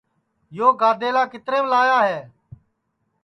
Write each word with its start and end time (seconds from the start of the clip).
یو 0.57 0.67
گَِدیلا 0.81 1.23
کِتریم 1.31 1.65
لایا 1.71 1.99
ہے 2.09 2.19